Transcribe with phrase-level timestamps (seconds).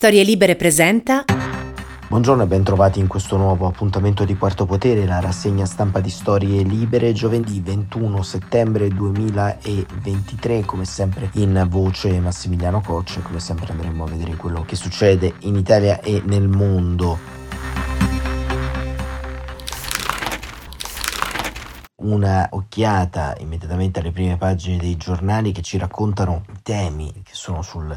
[0.00, 1.26] Storie Libere presenta.
[2.08, 6.62] Buongiorno e bentrovati in questo nuovo appuntamento di Quarto Potere, la rassegna stampa di Storie
[6.62, 14.06] Libere, giovedì 21 settembre 2023, come sempre in voce Massimiliano Coccia, come sempre andremo a
[14.08, 17.18] vedere quello che succede in Italia e nel mondo.
[21.96, 27.60] Una occhiata immediatamente alle prime pagine dei giornali che ci raccontano i temi che sono
[27.60, 27.94] sul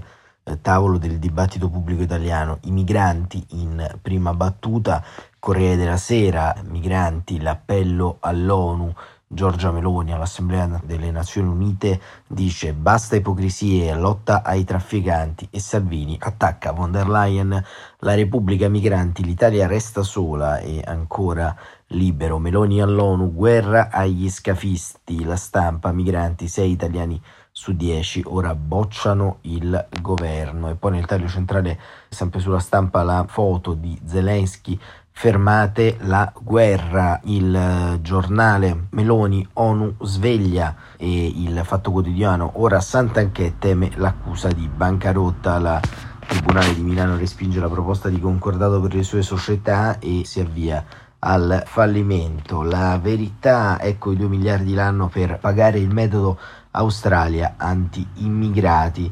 [0.62, 5.04] tavolo del dibattito pubblico italiano, i migranti in prima battuta,
[5.40, 8.94] Corriere della Sera, migranti, l'appello all'ONU,
[9.34, 16.71] Giorgia Meloni all'Assemblea delle Nazioni Unite dice basta ipocrisie, lotta ai trafficanti e Salvini attacca
[16.71, 17.63] von der Leyen,
[17.99, 21.55] la Repubblica Migranti, l'Italia resta sola e ancora
[21.88, 27.20] libero, Meloni all'ONU, guerra agli scafisti, la stampa, migranti, sei italiani
[27.55, 30.70] su 10 ora bocciano il governo.
[30.70, 31.79] E poi nel taglio centrale
[32.09, 34.77] sempre sulla stampa la foto di Zelensky.
[35.12, 37.21] Fermate la guerra.
[37.26, 42.54] Il giornale Meloni ONU sveglia e il fatto quotidiano.
[42.55, 45.60] Ora Santanchè teme l'accusa di bancarotta.
[45.60, 45.79] La
[46.26, 50.84] Tribunale di Milano respinge la proposta di concordato per le sue società e si avvia
[51.20, 52.63] al fallimento.
[52.63, 56.40] La verità, ecco i 2 miliardi l'anno per pagare il metodo
[56.74, 59.12] Australia anti-immigrati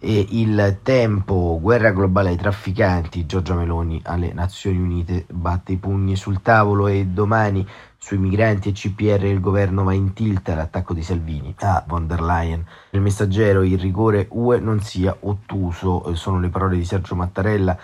[0.00, 6.14] e il tempo, guerra globale ai trafficanti, Giorgia Meloni alle Nazioni Unite batte i pugni
[6.14, 11.02] sul tavolo e domani sui migranti e CPR il governo va in tilt all'attacco di
[11.02, 12.64] Salvini a von der Leyen.
[12.90, 17.76] Il messaggero, il rigore UE non sia ottuso, sono le parole di Sergio Mattarella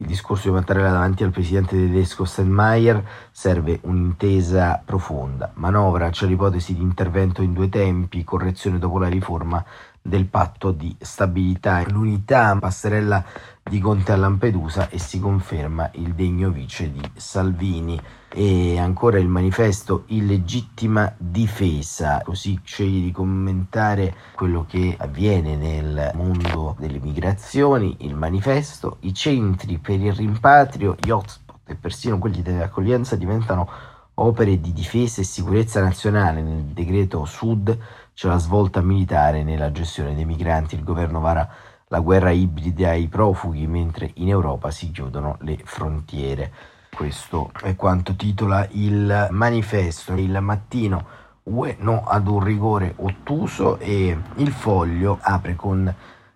[0.00, 5.52] il discorso di Mattarella davanti al presidente tedesco Steinmeier serve un'intesa profonda.
[5.54, 9.62] Manovra c'è l'ipotesi di intervento in due tempi, correzione dopo la riforma
[10.02, 11.82] del patto di stabilità.
[11.88, 13.24] L'unità passerella
[13.62, 18.00] di Conte a Lampedusa e si conferma il degno vice di Salvini.
[18.32, 26.76] E ancora il manifesto illegittima difesa, così sceglie di commentare quello che avviene nel mondo
[26.78, 33.16] delle migrazioni, il manifesto, i centri per il rimpatrio, gli hotspot e persino quelli dell'accoglienza
[33.16, 33.68] diventano
[34.14, 36.42] opere di difesa e sicurezza nazionale.
[36.42, 37.76] Nel decreto Sud
[38.20, 41.48] c'è la svolta militare nella gestione dei migranti, il governo vara
[41.86, 46.52] la guerra ibrida ai profughi mentre in Europa si chiudono le frontiere.
[46.94, 50.12] Questo è quanto titola il manifesto.
[50.12, 51.06] Il mattino
[51.44, 55.94] UE no ad un rigore ottuso e il foglio apre con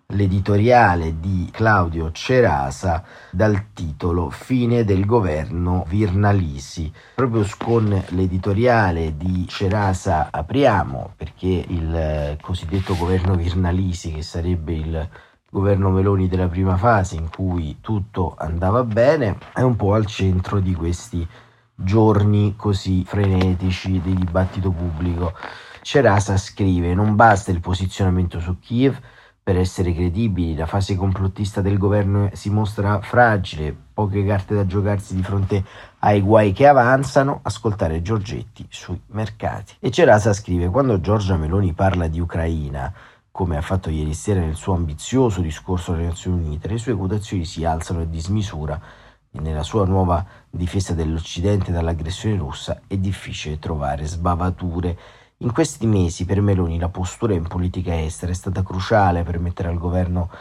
[0.09, 6.91] l'editoriale di Claudio Cerasa dal titolo Fine del governo Virnalisi.
[7.15, 15.09] Proprio con l'editoriale di Cerasa apriamo perché il cosiddetto governo Virnalisi, che sarebbe il
[15.49, 20.59] governo Meloni della prima fase in cui tutto andava bene, è un po' al centro
[20.59, 21.27] di questi
[21.73, 25.33] giorni così frenetici di dibattito pubblico.
[25.81, 28.99] Cerasa scrive: Non basta il posizionamento su Kiev.
[29.47, 35.15] Per essere credibili, la fase complottista del governo si mostra fragile, poche carte da giocarsi
[35.15, 35.63] di fronte
[35.99, 39.75] ai guai che avanzano, ascoltare Giorgetti sui mercati.
[39.79, 42.91] E Cerasa scrive: Quando Giorgia Meloni parla di Ucraina,
[43.29, 47.45] come ha fatto ieri sera nel suo ambizioso discorso alle Nazioni Unite, le sue quotazioni
[47.45, 48.81] si alzano a dismisura
[49.29, 54.97] e nella sua nuova difesa dell'Occidente dall'aggressione russa è difficile trovare sbavature.
[55.45, 59.69] In questi mesi per Meloni la postura in politica estera è stata cruciale per permettere
[59.69, 60.31] al governo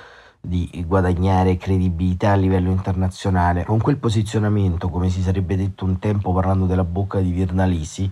[0.40, 3.64] di guadagnare credibilità a livello internazionale.
[3.64, 8.10] Con quel posizionamento, come si sarebbe detto un tempo parlando della bocca di Virnalisi,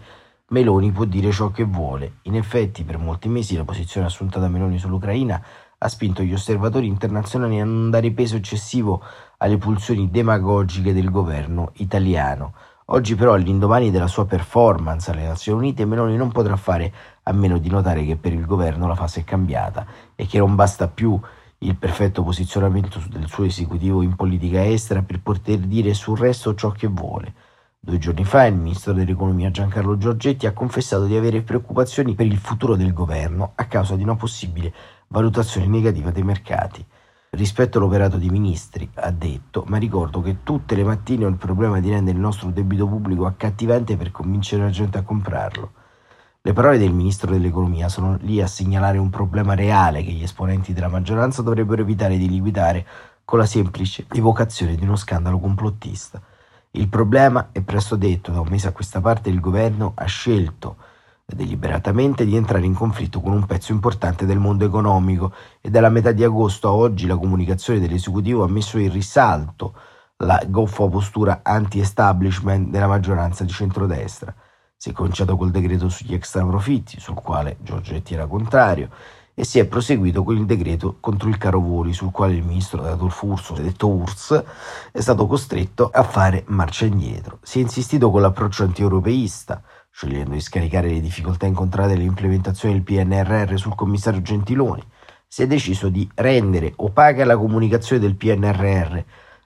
[0.49, 2.17] Meloni può dire ciò che vuole.
[2.25, 5.43] In effetti, per molti mesi la posizione assunta da Meloni sull'Ucraina
[5.79, 9.03] ha spinto gli osservatori internazionali a non dare peso eccessivo
[9.39, 12.53] alle pulsioni demagogiche del governo italiano.
[12.87, 17.59] Oggi però, all'indomani della sua performance alle Nazioni Unite, Meloni non potrà fare a meno
[17.59, 21.19] di notare che per il governo la fase è cambiata e che non basta più
[21.59, 26.71] il perfetto posizionamento del suo esecutivo in politica estera per poter dire sul resto ciò
[26.71, 27.33] che vuole.
[27.79, 32.37] Due giorni fa il ministro dell'economia Giancarlo Giorgetti ha confessato di avere preoccupazioni per il
[32.37, 34.73] futuro del governo a causa di una possibile
[35.09, 36.85] valutazione negativa dei mercati.
[37.35, 41.81] Rispetto all'operato dei ministri, ha detto, ma ricordo che tutte le mattine ho il problema
[41.81, 45.73] di rendere il nostro debito pubblico accattivante per convincere la gente a comprarlo.
[46.43, 50.75] Le parole del ministro dell'economia sono lì a segnalare un problema reale che gli esponenti
[50.75, 52.87] della maggioranza dovrebbero evitare di liquidare
[53.25, 56.21] con la semplice evocazione di uno scandalo complottista.
[56.73, 60.77] Il problema è presto detto, da un mese a questa parte il governo ha scelto
[61.35, 66.13] deliberatamente di entrare in conflitto con un pezzo importante del mondo economico e dalla metà
[66.13, 69.75] di agosto a oggi la comunicazione dell'esecutivo ha messo in risalto
[70.19, 74.35] la goffa postura anti-establishment della maggioranza di centrodestra.
[74.77, 78.91] Si è cominciato col decreto sugli extraprofitti, sul quale Giorgetti era contrario,
[79.35, 82.83] e si è proseguito con il decreto contro il caro voli, sul quale il ministro
[82.83, 84.45] dato Furso, detto URSS,
[84.93, 87.39] è stato costretto a fare marcia indietro.
[87.43, 89.63] Si è insistito con l'approccio anti-europeista,
[89.93, 94.83] scegliendo di scaricare le difficoltà incontrate nell'implementazione del PNRR sul commissario Gentiloni.
[95.29, 98.99] Si è deciso di rendere opaca la comunicazione del PNRR.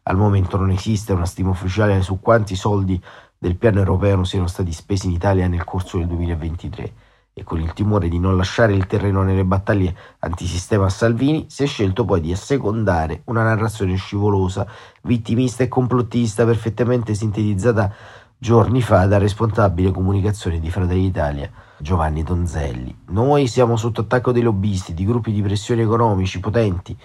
[0.05, 3.01] Al momento non esiste una stima ufficiale su quanti soldi
[3.37, 6.93] del piano europeo siano stati spesi in Italia nel corso del 2023
[7.39, 11.65] e con il timore di non lasciare il terreno nelle battaglie antisistema a Salvini, si
[11.65, 14.67] è scelto poi di assecondare una narrazione scivolosa,
[15.03, 17.95] vittimista e complottista perfettamente sintetizzata
[18.39, 22.95] giorni fa dal responsabile comunicazione di Fratelli d'Italia, Giovanni Donzelli.
[23.09, 26.97] Noi siamo sotto attacco dei lobbisti, di gruppi di pressione economici potenti,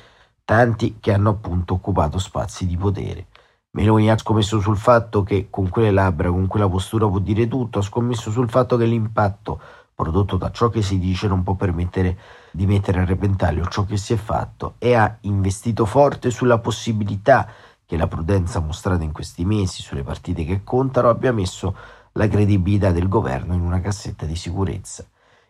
[0.43, 3.27] tanti che hanno appunto occupato spazi di potere.
[3.71, 7.79] Meloni ha scommesso sul fatto che con quelle labbra, con quella postura può dire tutto,
[7.79, 9.61] ha scommesso sul fatto che l'impatto
[10.01, 12.17] prodotto da ciò che si dice non può permettere
[12.51, 17.47] di mettere a repentaglio ciò che si è fatto e ha investito forte sulla possibilità
[17.91, 21.75] che la prudenza mostrata in questi mesi sulle partite che contano abbia messo
[22.13, 25.05] la credibilità del governo in una cassetta di sicurezza.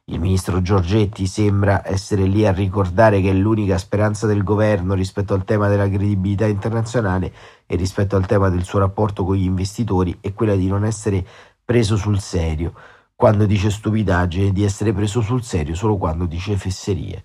[0.06, 5.44] Il ministro Giorgetti sembra essere lì a ricordare che l'unica speranza del governo rispetto al
[5.44, 7.32] tema della credibilità internazionale
[7.68, 11.24] e rispetto al tema del suo rapporto con gli investitori è quella di non essere
[11.64, 12.74] preso sul serio,
[13.16, 17.24] quando dice stupidaggine di essere preso sul serio solo quando dice fesserie.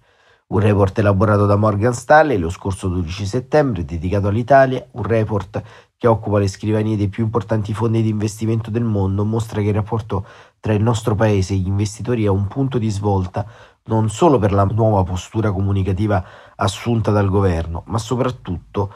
[0.48, 5.60] Un report elaborato da Morgan Stanley lo scorso 12 settembre dedicato all'Italia, un report
[5.96, 9.74] che occupa le scrivanie dei più importanti fondi di investimento del mondo, mostra che il
[9.74, 10.24] rapporto
[10.60, 13.44] tra il nostro paese e gli investitori è un punto di svolta
[13.86, 18.92] non solo per la nuova postura comunicativa assunta dal governo, ma soprattutto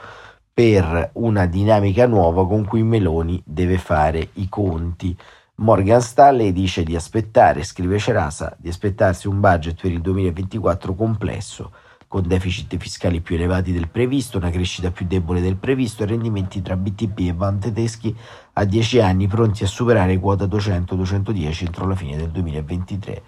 [0.55, 5.17] per una dinamica nuova con cui Meloni deve fare i conti.
[5.60, 11.72] Morgan Stanley dice di aspettare, scrive Cerasa, di aspettarsi un budget per il 2024 complesso,
[12.08, 16.62] con deficit fiscali più elevati del previsto, una crescita più debole del previsto e rendimenti
[16.62, 18.16] tra BTP e bond tedeschi
[18.54, 23.22] a 10 anni pronti a superare quota 200-210 entro la fine del 2023.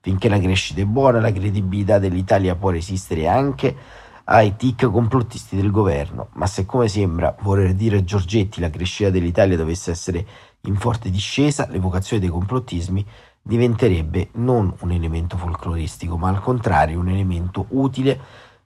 [0.00, 3.76] Finché la crescita è buona, la credibilità dell'Italia può resistere anche
[4.24, 9.56] ai tic complottisti del governo, ma se come sembra voler dire Giorgetti la crescita dell'Italia
[9.56, 10.26] dovesse essere
[10.62, 13.04] in forte discesa, l'evocazione dei complottismi
[13.42, 18.18] diventerebbe non un elemento folcloristico, ma al contrario un elemento utile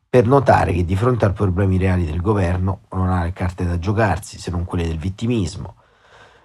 [0.08, 3.78] per notare che di fronte ai problemi reali del governo non ha le carte da
[3.78, 5.74] giocarsi se non quelle del vittimismo.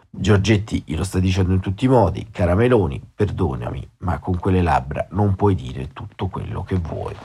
[0.10, 5.08] Giorgetti glielo sta dicendo in tutti i modi, cara Meloni, perdonami, ma con quelle labbra
[5.12, 7.16] non puoi dire tutto quello che vuoi.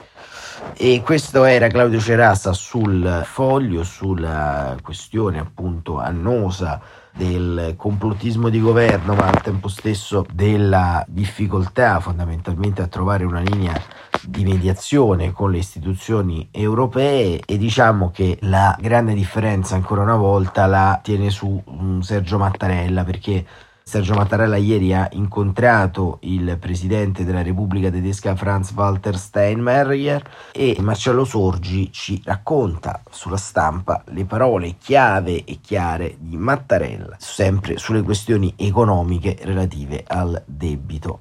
[0.77, 6.81] E questo era Claudio Cerasa sul foglio, sulla questione appunto annosa
[7.19, 13.75] del complottismo di governo, ma al tempo stesso della difficoltà fondamentalmente a trovare una linea
[14.23, 17.41] di mediazione con le istituzioni europee.
[17.45, 23.03] E diciamo che la grande differenza ancora una volta la tiene su mm, Sergio Mattarella
[23.03, 23.45] perché
[23.89, 31.25] Sergio Mattarella ieri ha incontrato il presidente della Repubblica Tedesca Franz Walter Steinmeier e Marcello
[31.25, 38.53] Sorgi ci racconta sulla stampa le parole chiave e chiare di Mattarella, sempre sulle questioni
[38.59, 41.21] economiche relative al debito.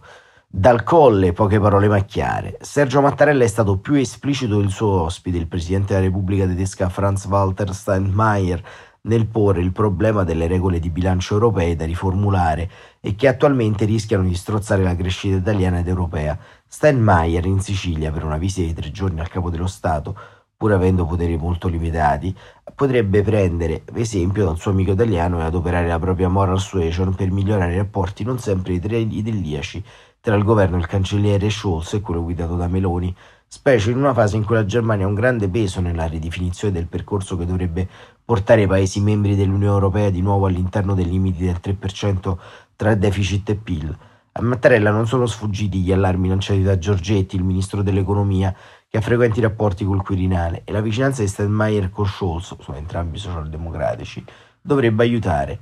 [0.49, 2.57] Dal colle, poche parole ma chiare.
[2.61, 7.25] Sergio Mattarella è stato più esplicito del suo ospite, il presidente della Repubblica Tedesca Franz
[7.25, 8.63] Walter Steinmeier,
[9.07, 12.69] nel porre il problema delle regole di bilancio europee da riformulare
[13.01, 16.37] e che attualmente rischiano di strozzare la crescita italiana ed europea.
[16.67, 20.15] Steinmeier in Sicilia per una visita di tre giorni al capo dello Stato,
[20.55, 22.35] pur avendo poteri molto limitati,
[22.73, 27.73] potrebbe prendere esempio dal suo amico italiano e adoperare la propria moral suasion per migliorare
[27.73, 29.83] i rapporti non sempre idilliaci
[30.19, 33.15] tra il governo del cancelliere Scholz e quello guidato da Meloni,
[33.49, 36.87] specie in una fase in cui la Germania ha un grande peso nella ridefinizione del
[36.87, 37.87] percorso che dovrebbe
[38.23, 42.37] portare i Paesi membri dell'Unione Europea di nuovo all'interno dei limiti del 3%
[42.75, 43.97] tra deficit e PIL.
[44.33, 48.53] A Mattarella non sono sfuggiti gli allarmi lanciati da Giorgetti, il ministro dell'economia,
[48.87, 53.17] che ha frequenti rapporti col Quirinale, e la vicinanza di Steinmeier con Scholz, sono entrambi
[53.17, 54.23] socialdemocratici,
[54.61, 55.59] dovrebbe aiutare.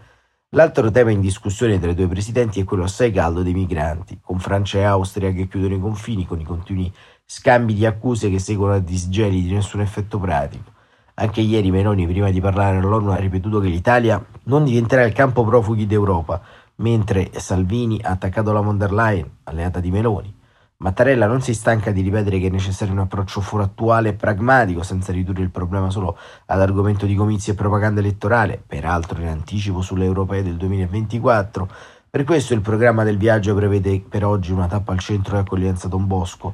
[0.50, 4.39] L'altro tema in discussione tra i due presidenti è quello assai caldo dei migranti, con
[4.39, 6.92] Francia e Austria che chiudono i confini con i continui
[7.27, 10.74] scambi di accuse che seguono a disgeli di nessun effetto pratico.
[11.15, 15.44] Anche ieri Meloni, prima di parlare all'ONU, ha ripetuto che l'Italia non diventerà il campo
[15.44, 16.41] profughi d'Europa,
[16.75, 20.34] mentre Salvini ha attaccato la von der Leyen, alleata di Meloni.
[20.77, 25.13] Mattarella non si stanca di ripetere che è necessario un approccio frattuale e pragmatico senza
[25.13, 26.17] ridurre il problema solo
[26.48, 31.70] ad argomento di comizi e propaganda elettorale, peraltro in anticipo sulle europee del 2024.
[32.10, 35.88] Per questo il programma del viaggio prevede per oggi una tappa al centro di accoglienza
[35.88, 36.53] Don Bosco,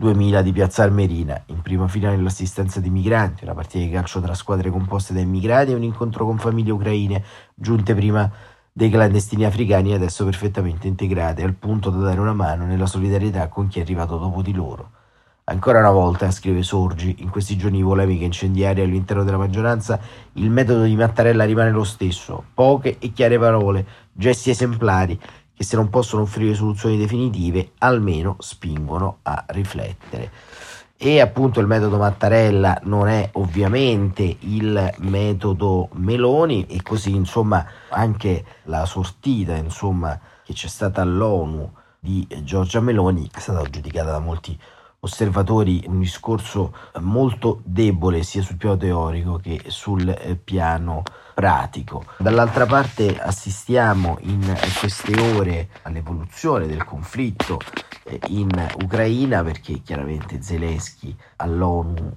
[0.00, 4.32] 2000 di Piazza Armerina, in prima fila nell'assistenza di migranti, una partita di calcio tra
[4.32, 7.22] squadre composte da immigrati e un incontro con famiglie ucraine
[7.54, 8.30] giunte prima
[8.72, 13.68] dei clandestini africani adesso perfettamente integrati, al punto da dare una mano nella solidarietà con
[13.68, 14.92] chi è arrivato dopo di loro.
[15.44, 20.00] Ancora una volta, scrive Sorgi, in questi giorni polemiche incendiarie all'interno della maggioranza,
[20.34, 25.20] il metodo di Mattarella rimane lo stesso, poche e chiare parole, gesti esemplari
[25.60, 30.30] che se non possono offrire soluzioni definitive, almeno spingono a riflettere.
[30.96, 38.42] E appunto il metodo Mattarella non è ovviamente il metodo Meloni e così insomma anche
[38.64, 44.58] la sortita insomma che c'è stata all'ONU di Giorgia Meloni è stata giudicata da molti
[45.00, 51.02] osservatori un discorso molto debole sia sul piano teorico che sul eh, piano
[51.34, 52.04] pratico.
[52.18, 54.40] Dall'altra parte assistiamo in
[54.78, 57.58] queste ore all'evoluzione del conflitto
[58.04, 58.50] eh, in
[58.82, 62.12] Ucraina perché chiaramente Zelensky all'ONU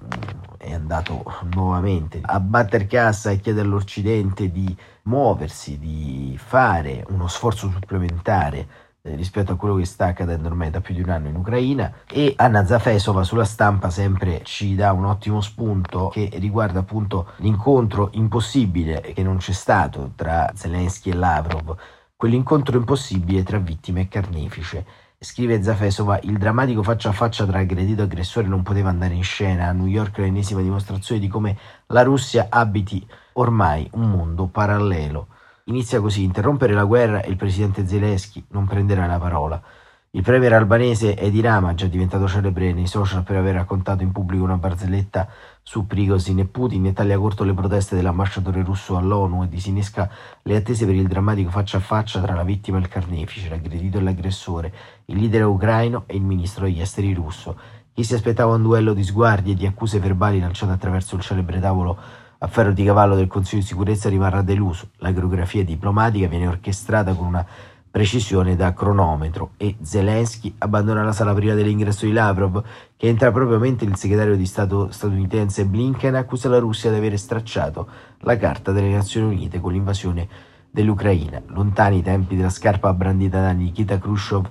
[0.58, 1.24] è andato
[1.54, 9.52] nuovamente a battere cassa e chiede all'Occidente di muoversi, di fare uno sforzo supplementare rispetto
[9.52, 12.64] a quello che sta accadendo ormai da più di un anno in Ucraina e Anna
[12.64, 19.22] Zafesova sulla stampa sempre ci dà un ottimo spunto che riguarda appunto l'incontro impossibile che
[19.22, 21.76] non c'è stato tra Zelensky e Lavrov,
[22.16, 24.86] quell'incontro impossibile tra vittime e carnefice.
[25.18, 29.22] Scrive Zafesova, il drammatico faccia a faccia tra aggredito e aggressore non poteva andare in
[29.22, 29.68] scena.
[29.68, 31.56] A New York l'ennesima dimostrazione di come
[31.88, 35.28] la Russia abiti ormai un mondo parallelo.
[35.66, 39.62] Inizia così, interrompere la guerra e il presidente Zelensky non prenderà la parola.
[40.10, 44.44] Il premier albanese Edi Rama, già diventato celebre nei social per aver raccontato in pubblico
[44.44, 45.26] una barzelletta
[45.62, 50.10] su Prigozhin e Putin, e taglia corto le proteste dell'ambasciatore russo all'ONU e disinnesca
[50.42, 53.96] le attese per il drammatico faccia a faccia tra la vittima e il carnefice, l'aggredito
[53.96, 54.74] e l'aggressore,
[55.06, 57.58] il leader ucraino e il ministro degli esteri russo.
[57.94, 61.58] Chi si aspettava un duello di sguardi e di accuse verbali lanciate attraverso il celebre
[61.58, 61.98] tavolo
[62.38, 64.88] a ferro di cavallo del Consiglio di sicurezza rimarrà deluso.
[64.96, 67.46] La coreografia diplomatica viene orchestrata con una
[67.94, 72.60] precisione da cronometro e Zelensky abbandona la sala prima dell'ingresso di Lavrov,
[72.96, 77.16] che entra proprio mentre il segretario di Stato statunitense Blinken accusa la Russia di aver
[77.16, 77.86] stracciato
[78.18, 80.26] la Carta delle Nazioni Unite con l'invasione
[80.70, 81.40] dell'Ucraina.
[81.46, 84.44] Lontani i tempi della scarpa brandita da Nikita Khrushchev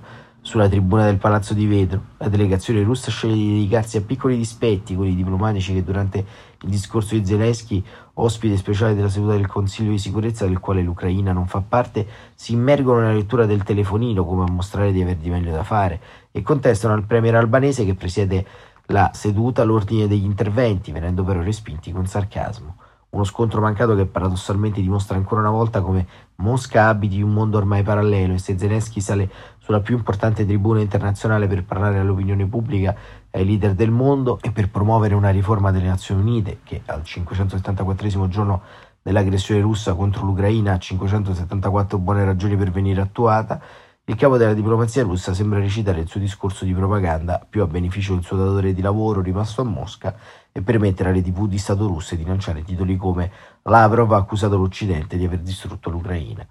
[0.44, 4.94] sulla tribuna del Palazzo di Vetro, la delegazione russa sceglie di dedicarsi a piccoli dispetti,
[4.94, 7.82] quelli diplomatici che durante il discorso di Zelensky,
[8.12, 12.52] ospite speciale della seduta del Consiglio di sicurezza del quale l'Ucraina non fa parte, si
[12.52, 15.98] immergono nella lettura del telefonino come a mostrare di aver di meglio da fare
[16.30, 18.46] e contestano al premier albanese che presiede
[18.88, 22.76] la seduta l'ordine degli interventi, venendo però respinti con sarcasmo.
[23.14, 26.04] Uno scontro mancato che paradossalmente dimostra ancora una volta come
[26.36, 29.30] Mosca abiti un mondo ormai parallelo e se Zelensky sale
[29.64, 32.94] sulla più importante tribuna internazionale per parlare all'opinione pubblica
[33.30, 37.02] e ai leader del mondo e per promuovere una riforma delle Nazioni Unite che al
[37.02, 38.60] 574 giorno
[39.00, 43.58] dell'aggressione russa contro l'Ucraina ha 574 buone ragioni per venire attuata,
[44.04, 48.12] il capo della diplomazia russa sembra recitare il suo discorso di propaganda più a beneficio
[48.12, 50.14] del suo datore di lavoro rimasto a Mosca
[50.52, 53.30] e permettere alle tv di Stato russe di lanciare titoli come
[53.62, 56.46] Lavrov ha accusato l'Occidente di aver distrutto l'Ucraina.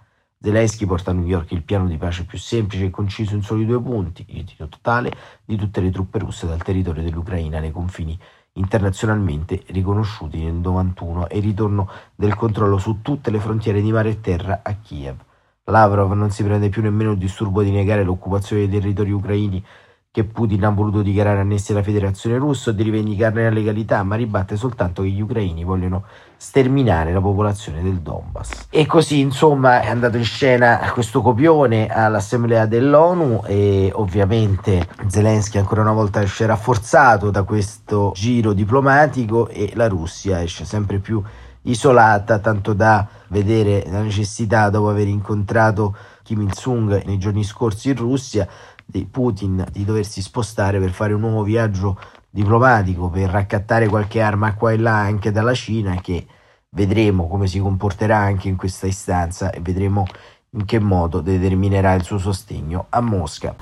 [0.45, 3.65] Zelensky porta a New York il piano di pace più semplice e conciso in soli
[3.65, 5.09] due punti, il ritiro totale
[5.45, 8.19] di tutte le truppe russe dal territorio dell'Ucraina nei confini
[8.55, 14.09] internazionalmente riconosciuti nel 1991 e il ritorno del controllo su tutte le frontiere di mare
[14.09, 15.15] e terra a Kiev.
[15.63, 19.63] Lavrov non si prende più nemmeno il disturbo di negare l'occupazione dei territori ucraini
[20.13, 24.15] che Putin ha voluto dichiarare annessi alla federazione russa o di rivendicarne la legalità, ma
[24.15, 26.03] ribatte soltanto che gli ucraini vogliono
[26.37, 28.67] sterminare la popolazione del Donbass.
[28.69, 35.81] E così insomma è andato in scena questo copione all'assemblea dell'ONU e ovviamente Zelensky ancora
[35.81, 41.23] una volta esce rafforzato da questo giro diplomatico e la Russia esce sempre più
[41.63, 47.97] isolata, tanto da vedere la necessità dopo aver incontrato Kim Il-sung nei giorni scorsi in
[47.97, 48.47] Russia
[48.85, 51.99] di Putin di doversi spostare per fare un nuovo viaggio
[52.29, 56.25] diplomatico per raccattare qualche arma qua e là anche dalla Cina che
[56.69, 60.05] vedremo come si comporterà anche in questa istanza e vedremo
[60.51, 63.55] in che modo determinerà il suo sostegno a Mosca.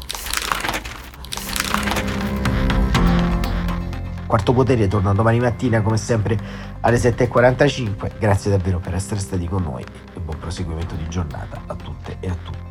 [4.26, 6.40] Quarto Potere torna domani mattina come sempre
[6.80, 8.18] alle 7.45.
[8.18, 12.30] Grazie davvero per essere stati con noi e buon proseguimento di giornata a tutte e
[12.30, 12.71] a tutti.